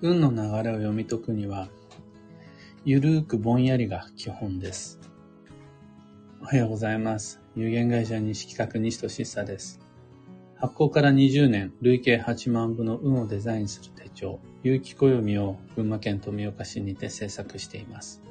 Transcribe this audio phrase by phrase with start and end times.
[0.00, 1.68] 運の流れを読み解くには、
[2.84, 5.00] ゆるーくぼんやりが基本です。
[6.40, 7.40] おはようございます。
[7.56, 9.80] 有限会社西企画西俊久です。
[10.54, 18.22] 発行から20年、累計8万部の運をデザインする手帳、有機暦を群馬県富岡市にて制作しています。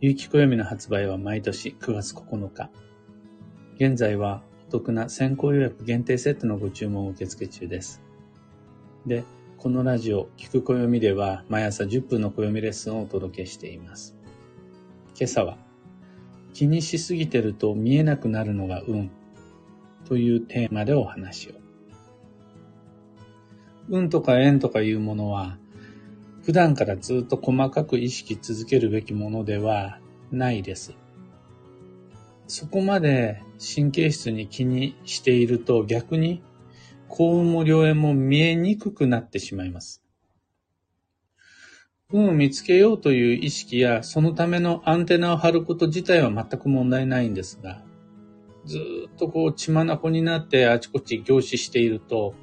[0.00, 2.70] 有機暦の発売は毎年9月9日。
[3.76, 8.02] 現在はお得な先行予約限定セットのご注文を受付中です。
[9.06, 9.22] で、
[9.58, 14.14] このラジオ、聞く暦では毎朝10分の暦レッスンをお届けしています。
[15.18, 15.56] 今朝は、
[16.52, 19.10] 気にしすぎてると見えなくなるのが運
[20.04, 21.52] というテーマでお話を。
[23.88, 25.56] 運とか縁とかいうものは、
[26.42, 30.94] 普段からずっと細かく意識続けるべきものではないです。
[32.46, 33.42] そこまで
[33.74, 36.42] 神経質に気にしていると逆に
[37.08, 40.02] 幸運も良縁も見えにくくなってしまいます。
[42.12, 47.82] 運を見つけようという意識や、そのためのアンテナを張ること自体は全く問題ないんですが、
[48.64, 52.34] ずっとこう血眼になってあちこち凝視していると、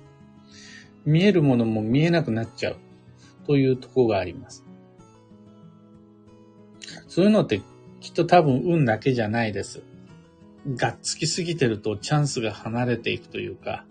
[1.06, 2.78] 見えるものも見えなくなっちゃう
[3.46, 4.66] というところがあります。
[7.08, 7.62] そういうのって
[8.00, 9.82] きっと多分運だけじゃないです。
[10.76, 13.86] がっつきすぎてるとチャンスが離れていくというか、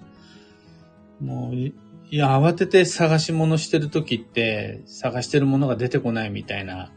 [1.22, 1.72] もう、い
[2.10, 6.90] や、慌てて探し物してる時って、探してるものが出てこないみたいな、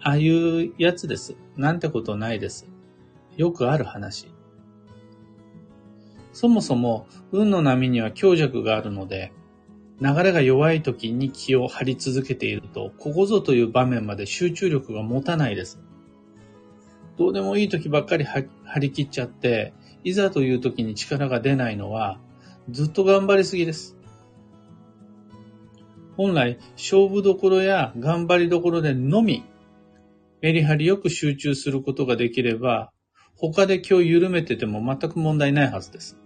[0.00, 1.34] ああいうやつです。
[1.56, 2.68] なんてことないです。
[3.36, 4.28] よくある話。
[6.32, 9.32] そもそも、運の波には強弱があるので、
[10.00, 15.80] 流れが弱い時に気を張り続けていると、ここぞという場面まで集中力が持たないです。
[17.16, 18.46] どうでもいい時ばっかり張
[18.78, 19.72] り切っちゃって、
[20.04, 22.20] いざという時に力が出ないのは、
[22.70, 23.96] ずっと頑張りすぎです。
[26.16, 29.44] 本来、勝負どころや頑張りどころでのみ、
[30.40, 32.92] メリハリよく集中することができれば、
[33.36, 36.16] 他で今日緩めてても全く問題ないはずです。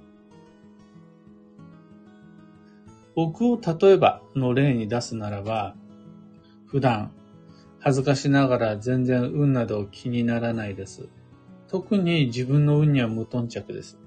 [3.17, 5.75] 僕を例えばの例に出すならば、
[6.67, 7.13] 普段、
[7.81, 11.09] 恥ずかしながら全然運など気にならないです。
[11.69, 13.99] 特に自分の運には無頓着です。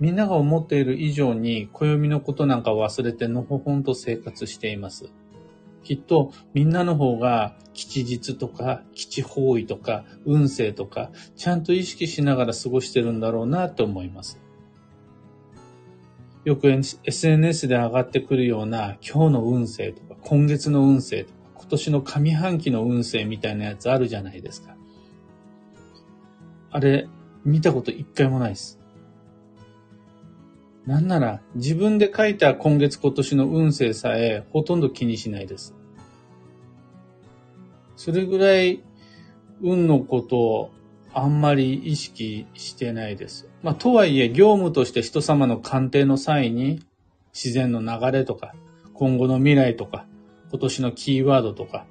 [0.00, 5.10] みんなが思っている以上に暦のことなんか忘れてのほほんと生活しています。
[5.82, 14.40] きっとみんなの方が吉日とか吉方位とか運勢とかちゃんと意識しながら過ごしてるんだろうなと思います。
[16.44, 24.76] よく SNS で上がってくるような今日の運勢とか今月の運勢とか今年の上半期の運勢みたいなやつあるじゃないですか。
[26.70, 27.08] あれ
[27.44, 28.77] 見たこと一回もないです。
[30.88, 35.74] なんなら自分で書いた今月今年の運勢さえほとんど気にしないです。
[37.94, 38.82] それぐらい
[39.60, 40.70] 運のことを
[41.12, 43.50] あんまり意識してないです。
[43.62, 46.80] まあ、とはいえ業務として人様の鑑定の際に
[47.34, 48.54] 自然の流れとか
[48.94, 50.06] 今後の未来とか
[50.50, 51.84] 今年のキーワードとか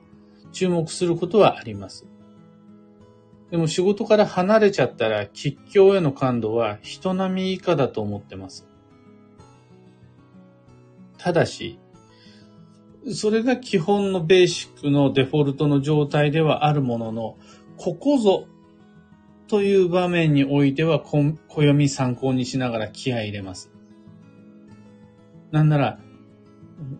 [0.51, 2.07] 注目することはあります。
[3.51, 8.67] でも仕事から離れちゃったら吉祥への感度は人並み以下だと思ってます。
[11.17, 11.79] ただし、
[13.13, 17.37] それが基本のベーシックのデフォルトの状態ではあるものの、
[17.77, 18.47] ここぞ
[19.47, 23.71] という場面においては、暦参考にしながら気合い入れます。
[25.51, 25.99] なんなら、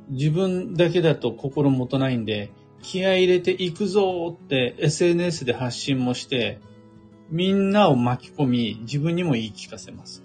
[0.10, 2.52] 自分だけだと心もとないんで、
[2.82, 6.60] 気合い入れていくぞって SNS で発信もして、
[7.30, 10.24] みんなを巻き込み、自分にも言い聞かせます。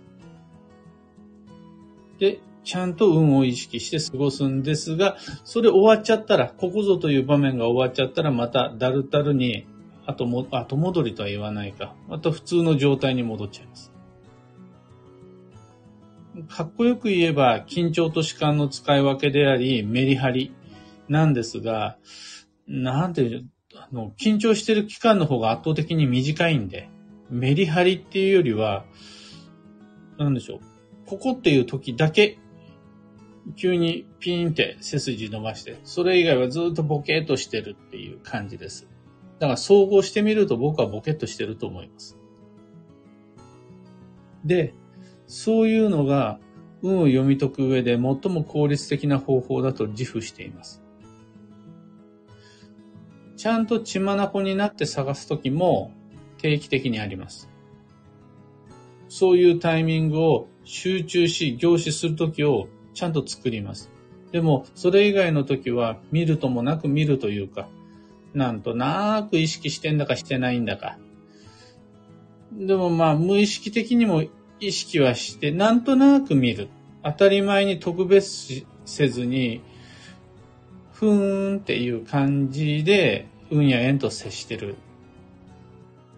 [2.19, 9.67] で、ちゃんと運を意識して過ごすんですが、それ終わっちゃったら、ここぞという場面が終わっちゃったら、まただるたるに、
[10.07, 11.95] 後も、後戻りとは言わないか。
[12.09, 13.93] また普通の状態に戻っちゃいます。
[16.49, 20.55] かっこよく言えば、緊張と弛緩の使い分けであり、メリハリ
[21.09, 21.99] なんですが、
[22.67, 26.89] なんていう、あの、緊張してる期間の方が圧倒的に短いんで、
[27.29, 28.85] メリハリっていうよりは、
[30.19, 30.61] なんでしょう。
[31.07, 32.39] ここっていう時だけ
[33.57, 38.89] 急にピーンって背筋伸ばして、それ以外はずっとボケーとしてるっていう感じです。
[39.39, 42.17] だから総合してみると僕はボケっとしてると思います。
[44.45, 44.75] で、
[45.27, 46.39] そういうのが
[46.83, 50.83] 運を読み解く上で最も効率的な方法だと自負しています。
[53.37, 55.93] ちゃんと血眼になって探すときも
[56.39, 57.49] 定期的にあります。
[59.09, 63.91] そういうタイミングを集中し、凝視するときをちゃんと作ります。
[64.33, 67.69] でも、それ以外の時は、見るともなく見るというか、
[68.35, 70.99] なんとなく意識してんだかしてないんだか。
[72.53, 74.25] でもまあ、無意識的にも
[74.61, 76.69] 意識はして、なんとなく見る。
[77.05, 79.61] 当たり前に特別せずに、
[80.93, 84.77] ふーんっていう感じで、運や縁と接してる。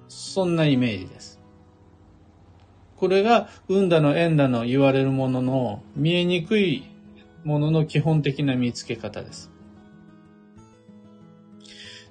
[0.08, 1.33] そんなイメージです。
[3.04, 6.84] これが運だの縁だの言われるものの見えにくい
[7.44, 9.50] ものの基本的な見つけ方です。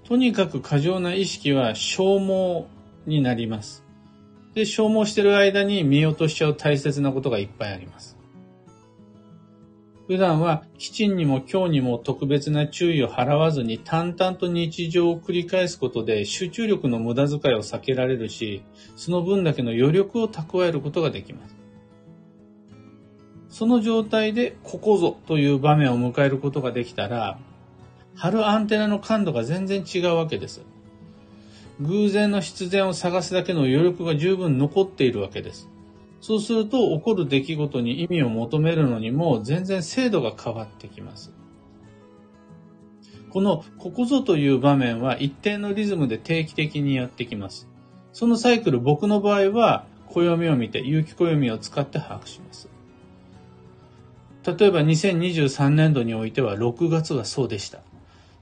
[0.04, 2.66] とにかく過剰な意識は消耗
[3.08, 3.84] になります。
[4.54, 8.13] で、消耗してる間に見落としちゃう大切なことがいっぱいあります。
[10.08, 18.64] 普段は基地にも今日にも特別な注意を払わずに淡々と日常を繰り返すことで集中力の無駄遣いを避けられるし、
[18.98, 21.56] その分だけの余力を蓄えることができます。
[23.48, 27.40] その状態でここぞという場面を迎えることができたら、
[28.16, 30.64] 貼るアンテナの感度が全然違うわけです。
[31.80, 35.70] 偶然の必然を探すだけの余力が十分残っているわけです。
[36.24, 41.34] そうすると起こる出来事に意味を求めるのにも全然精度が変わってきます。
[43.30, 47.68] このここぞという場面は一定のリズムで定期的にやってきます。
[48.14, 52.70] そのサイクル僕の場合は暦を見て有機暦を使って把握します。
[54.48, 57.80] 例えば2023年度においては6月がそうでした。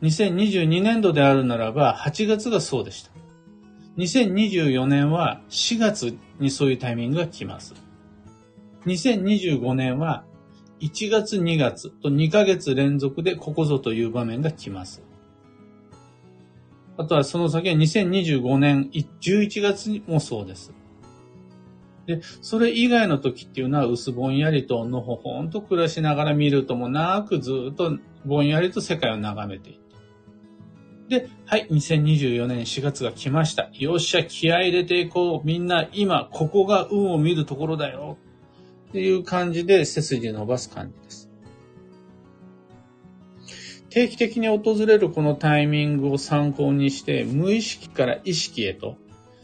[0.04, 3.21] 2022年度であるならば8月がそうでした。
[4.02, 7.76] 2024年は4月にそういうタイミングが来ます。
[8.88, 10.24] 2025年は
[10.80, 15.04] 1月2月と2ヶ月連続でここぞという場面が来ます。
[16.98, 20.74] あとはその先は2025年11月もそうです。
[22.08, 29.81] で、それ以外の時っていうのは薄ぼんやりとのほほんと暮らしながら見るともなくずっとぼんやりと世界を眺めていて。
[31.12, 33.70] で、はい、2024年4月が来ました。
[33.74, 35.46] よっしゃ、気合入れていこう。
[35.46, 38.18] みんな今、ここが運を見るところだよ。
[38.88, 41.30] っていう感じで背筋伸ばす感じです。
[43.90, 48.96] 定期的に訪れるこのタイミングを参考にして、無意識から意識へと、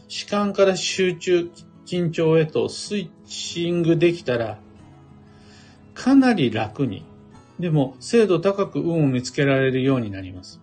[0.08, 1.50] 視観から集中、
[1.84, 4.58] 緊張へとスイッチングできたら、
[5.92, 7.04] かなり楽に、
[7.60, 10.62] でも精度高く運を見つけられるようになります。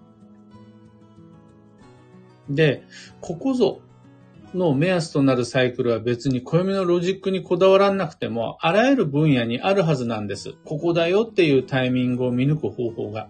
[2.50, 2.84] で、
[3.22, 3.82] ここぞ
[4.54, 10.54] の目安となるサイクルは別に暦のロジックにこだわらなくても、あらゆる分野にあるはずなんです。
[10.64, 13.22] ここだよっていうタイミングを見抜く方法が。
[13.22, 13.28] だ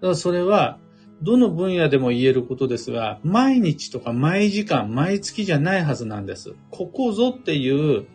[0.00, 0.78] からそれは、
[1.22, 6.54] どの分野でも言えることですが、毎日とか毎時間、毎月じゃないはずなんです。
[6.70, 8.06] ここぞっていう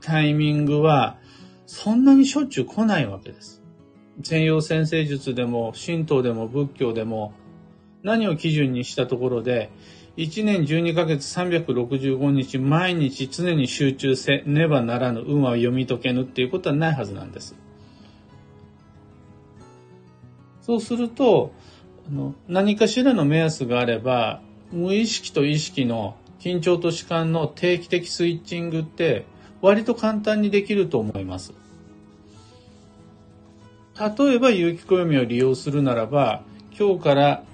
[0.00, 1.18] タイミングは、
[1.66, 3.62] そんなにしょっちゅう来ないわけです。
[4.22, 7.32] 西洋先生術でも、神道でも仏教でも、
[8.02, 9.70] 何を基準にしたところで、
[10.16, 17.54] 1年12ヶ月365日毎日常に集中せねばならぬ運は読み解けぬっていうことはないはずなんです。
[20.60, 21.52] そうすると、
[22.08, 29.26] あの何かしらの目安があれば、無意識と意識の緊張と弛緩の定期的スイッチングって
[29.60, 31.54] 割と簡単にできると思います。
[33.98, 36.42] 例えば有機暦を利用するならば、
[36.78, 37.44] 今日から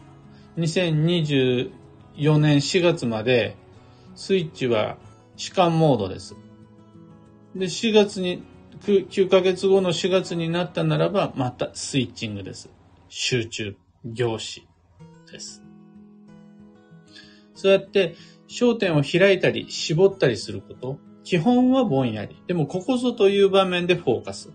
[0.59, 1.71] 2024
[2.39, 3.57] 年4月まで
[4.17, 4.99] スイッチは
[5.37, 6.35] 弛緩モードです。
[7.55, 8.43] で、4月に、
[8.83, 12.71] 9ヶ月後の4月になったならば、またスイッチングです。
[13.09, 14.67] 集中、凝視
[15.31, 15.63] です。
[17.55, 18.17] そうやって
[18.49, 20.99] 焦点を開いたり絞ったりすること。
[21.25, 22.43] 基本はぼんやり。
[22.47, 24.53] でもここぞという場面でフォーカス。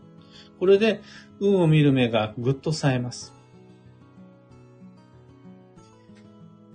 [0.60, 1.02] これで
[1.40, 3.34] 運を見る目がぐっと冴えます。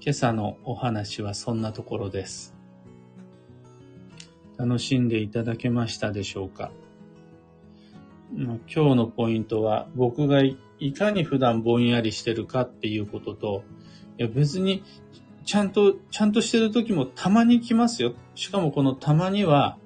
[0.01, 2.55] 今朝のお話はそんなところです。
[4.57, 6.71] 楽しんでいただけましたでしょうか？
[8.33, 10.57] 今日のポイントは僕がい
[10.93, 13.65] かに普段ぼんやりしてるかっていうことと、
[14.19, 14.85] いや別に
[15.45, 18.15] ちゃんと、ちゃんとしてる時もたまに来ますよ。
[18.37, 19.79] しかもこのたまには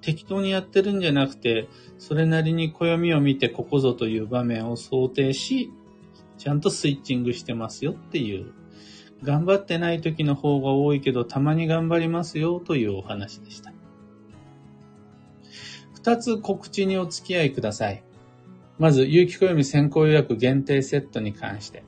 [0.00, 1.68] 適当にやってるんじゃなくて、
[1.98, 5.70] それなりに暦を見てここぞという場面を想定し、
[6.38, 8.52] ちゃんとスイッチングしてますよっていう
[9.24, 13.72] 頑張ってない時の方が多いけど、たまに頑張りますよというお話でした。
[15.94, 18.04] 二つ告知にお付き合いください。
[18.78, 21.82] まず、有機暦先行予約限定セットに関して。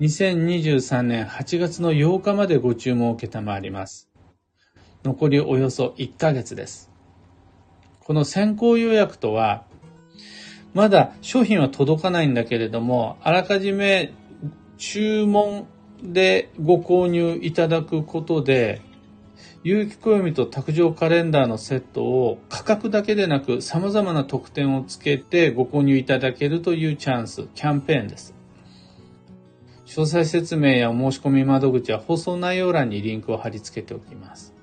[0.00, 4.08] 2023年8月の8日までご注文を受けたまわります。
[5.04, 6.90] 残りおよそ1ヶ月です。
[8.00, 9.66] この先行予約とは、
[10.72, 14.14] まだ商品は届かないんだけれども、あらかじめ
[14.78, 15.66] 注文
[16.02, 18.80] でご購入いただくことで、
[19.62, 28.34] 有機暦と卓上カレンダーのセットを価格だけでなく様々な特典をつけてご購入いただけるというチャンス、キャンペーンです。
[29.86, 34.54] 詳細説明やお申し込み窓口は放送内容欄にリンクを貼り付けておきます。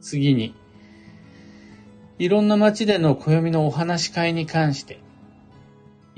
[0.00, 0.54] 次に、
[2.18, 4.98] いろんな街での暦のお話し会に関して、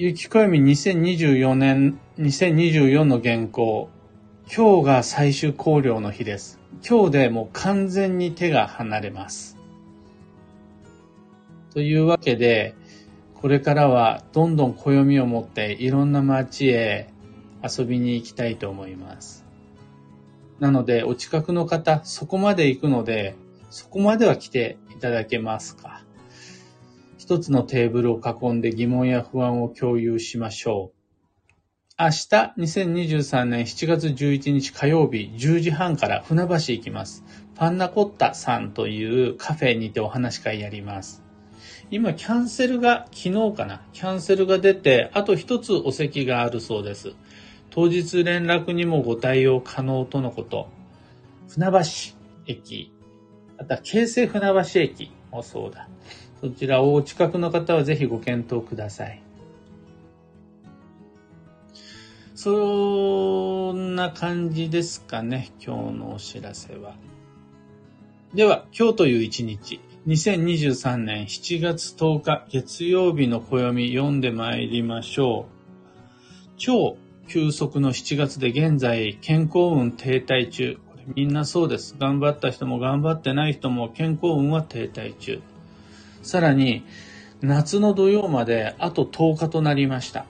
[0.05, 3.89] ゆき暦2024年、2024の原稿、
[4.53, 6.59] 今日が最終考慮の日です。
[6.85, 9.57] 今日でもう完全に手が離れます。
[11.73, 12.75] というわけで、
[13.35, 17.09] これからはどんどん暦を持っていろんな街へ
[17.63, 19.45] 遊びに行きたいと思います。
[20.59, 23.37] なので、お近くの方、そこまで行くので、
[23.71, 26.03] そこまでは来ていただけますか？
[27.23, 31.53] 一つのテーブルを囲んで疑問や不安を共有しましょう。
[31.97, 32.11] 明日、
[32.59, 37.23] 2023年7月11日火曜日10時半から船橋行きます。
[37.55, 41.23] パンナコッタさんというカフェにてお話会やります。
[41.93, 47.13] 今、キャンセルが、昨日かな、キャンセルが出て、あと一つお席があるそうです。
[47.71, 50.69] 当日連絡にもご対応可能とのこと。
[51.47, 51.79] 船橋
[52.49, 52.93] 駅、
[53.59, 55.89] あとは京成船橋駅もそうだ。
[56.43, 59.23] そちらをお近くの方はぜひご検討ください。
[62.35, 66.97] そんな感じですかね、今日のお知らせは。
[68.35, 75.53] では、今日という一日、2023年7月10日月曜日の暦読んで参りましょう。
[76.57, 76.97] 超
[77.29, 80.79] 急速の7月で現在健康運停滞中。
[80.91, 81.95] これみんなそうです。
[82.01, 85.41] 頑張った人も頑張ってない人も健康運は停滞中。
[86.23, 86.85] さらに、
[87.41, 90.27] 夏の土曜まであと10日となりました。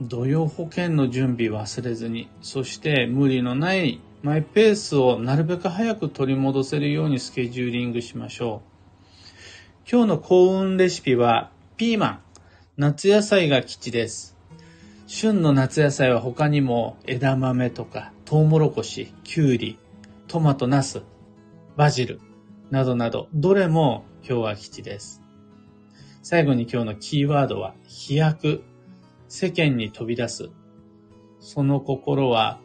[0.00, 9.90] 土曜保険の準備忘れずに、そして無理のないマイペースをなるべく早く取り戻せるようにスケジューリングしましょう。
[9.90, 12.20] 今日の幸運レシピはピーマン、
[12.76, 14.36] 夏野菜が吉です。
[15.06, 19.78] 旬の夏野菜は他にも枝豆とかトウモロコシ、キュウリ、
[20.26, 21.02] トマト、ナス、
[21.76, 22.20] バジル
[22.70, 25.25] などなど、どれも今日は吉です。
[26.28, 28.64] 最後に今日のキーワードは飛躍、
[29.28, 30.50] 世間に飛び出す。
[31.38, 32.58] その心は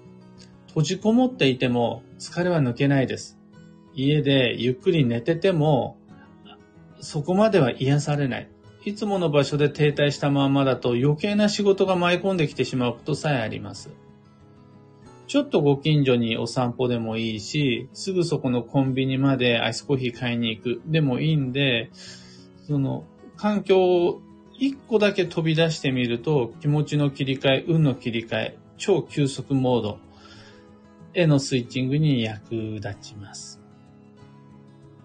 [0.70, 3.38] 閉じこもっていても疲れは抜けないです。
[3.94, 5.96] 家でゆっくり寝てても
[7.02, 8.50] そこまでは癒されない。
[8.84, 13.92] いつもの場所で停滞したままだと余計な仕事が舞い込んできてしまうことさえあります。
[15.28, 21.92] ちょっとご近所にお散歩でもいいし、すぐそこのコンビニまでアイスコーヒー買いに行くでもいいんで、
[22.66, 23.04] その
[23.42, 24.22] 環境を
[24.54, 29.98] 一個だけ飛び出してみると気持ちの切り替え、運の切り替え、超急速モード
[31.16, 33.60] へのスイッチングに役立ちます。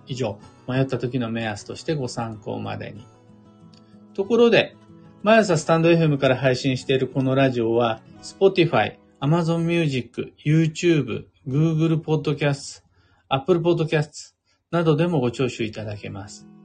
[0.07, 0.39] 以上、
[0.69, 3.07] 迷った時の目安としてご参考までに。
[4.13, 4.77] ところで、
[5.23, 12.83] 毎朝スタンド FM から配信しているこのラジオは、Spotify、Amazon Music、YouTube、Google Podcast、
[13.31, 14.35] Apple Podcast
[14.71, 16.56] などでもご聴取いただけます。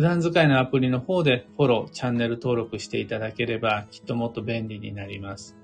[0.00, 5.58] 普段使いのアプリの方でフォロー、チャンネル登録していただければきっともっと便利になります。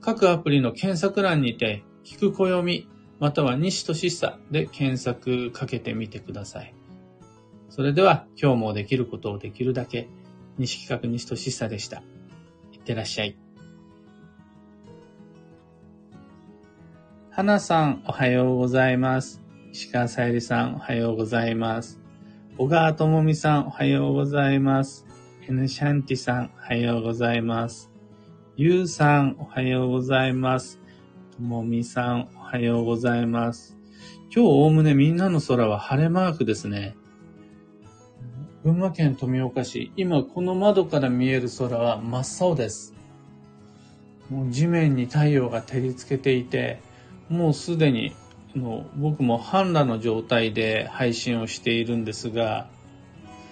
[0.00, 6.74] 各アプリの検索欄にて、聞く暦、または西俊久で検索かけてみてください。
[7.68, 10.08] それでは今日もできることをできるだけ
[10.56, 12.02] 西企画西俊久でした。
[12.72, 13.36] いってらっしゃい。
[17.28, 19.42] 花さん、おはようございます。
[19.72, 22.07] 石川さゆりさん、おはようございます。
[22.60, 25.06] 小川智美さん、おはようございます。
[25.48, 27.88] N シャンティさん、おはようございます。
[28.56, 30.80] ゆうさん、おはようございます。
[31.36, 33.76] ともみさん、おはようございます。
[34.34, 36.96] 今日おおむねみんなの空は晴れマークですね。
[38.64, 42.92] 群馬県富岡市、今この窓から見える空は真っ青です。
[44.30, 46.80] もう地面に太陽が照りつけていて、
[47.28, 48.14] もうすでに
[48.58, 52.68] の僕も半裸の状態で配信をしているんですが、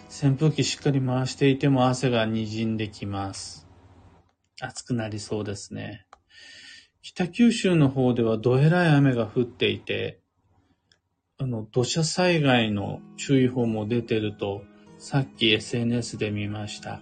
[0.08, 3.66] 扇風機しっかり回していても汗が滲んできます。
[4.60, 6.06] 暑くなりそうですね。
[7.02, 10.20] 北九州の方ではどえらい雨が降っていて、
[11.38, 14.62] あの、土砂災害の注意報も出てると
[14.98, 17.00] さっき SNS で見ました。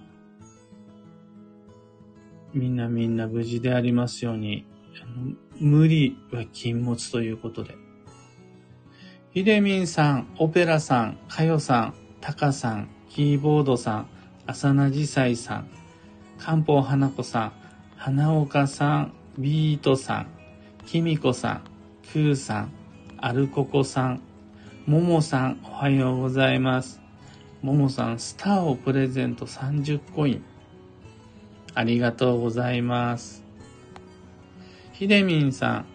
[2.52, 4.66] みんなみんな無事でありますように、
[5.60, 7.83] 無理は禁物ということで。
[9.34, 14.06] ひでみんさん、オペラさん、かよさん、たかさん、キーボードさん、
[14.46, 15.68] 浅名寺祭さいさん、
[16.38, 17.52] 漢方花子さん、
[17.96, 20.28] 花岡さん、ビートさん、
[20.86, 21.62] きみこさん、
[22.12, 22.72] くーさん、
[23.16, 24.22] アルココさん、
[24.86, 27.00] ももさん、おはようございます。
[27.60, 30.44] ももさん、スターをプレゼント30コイン。
[31.74, 33.42] ありがとうございます。
[34.92, 35.86] ひでみんさん、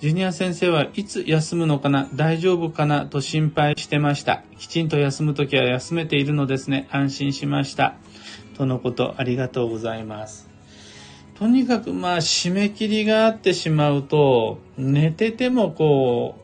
[0.00, 4.42] ジュニア先生はいつ休むのかな大丈夫かなと心配してました。
[4.58, 6.88] きちんと休むときは休めているのですね。
[6.90, 7.94] 安心しました。
[8.56, 10.48] とのことありがとうございます。
[11.34, 16.36] とにかくまあ締め切りがあってしまうと寝ててもこ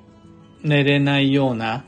[0.65, 1.85] う寝れないような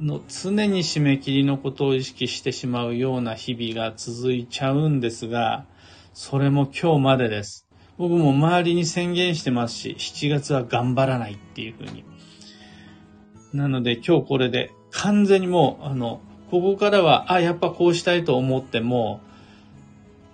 [0.00, 5.64] の常に締め切りのことを意識してしまうような日々が続いちゃうんですが
[6.12, 7.63] それも今日までです。
[7.96, 12.04] 僕も周りに宣言してますし、7月は頑張らないっていうふうに。
[13.52, 16.20] なので今日これで完全にもう、あの、
[16.50, 19.20] ここからは、あ、やっぱこうしたいと思っても、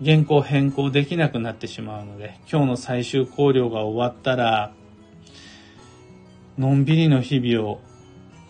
[0.05, 4.73] 原稿変更できなくなってしまうので、今日の最終考慮が終わったら、
[6.59, 7.81] のんびりの日々を、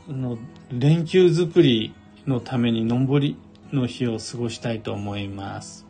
[0.09, 0.39] の
[0.73, 1.95] 連休作り
[2.27, 3.37] のためにのんぼり
[3.73, 5.90] の日を過ごしたいと思います。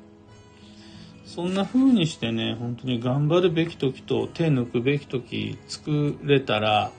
[1.33, 6.91] そんな風にしてね、本当に頑張るべき時と手抜くべき時作れたら、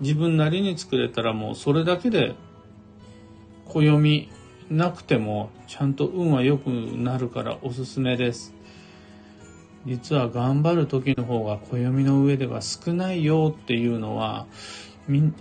[0.00, 2.34] 自分なりに作れたらもうそれだけで
[3.64, 4.28] 暦
[4.68, 8.52] なくてもちゃんと運は良くなるからおすすめです。
[9.86, 14.46] 実は頑張る時の方が暦の上では少ないよっていうのは
[15.08, 15.34] みん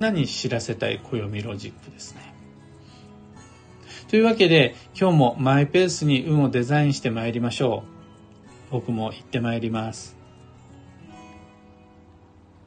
[0.00, 2.33] なに知らせたい暦ロジックですね。
[4.14, 7.82] というわけで、今日もマイペースに運をデザインして参りましょ
[8.70, 8.70] う。
[8.70, 10.13] 僕も行って参ります。